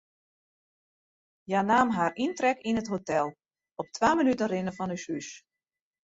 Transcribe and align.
Hja 1.49 1.59
naam 1.67 1.89
har 1.97 2.17
yntrek 2.25 2.63
yn 2.71 2.81
it 2.81 2.91
hotel, 2.93 3.29
op 3.81 3.87
twa 3.97 4.09
minuten 4.19 4.51
rinnen 4.53 4.77
fan 4.79 4.95
ús 4.97 5.05
hûs. 5.11 5.29